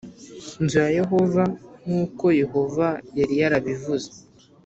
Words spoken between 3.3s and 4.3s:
yarabivuze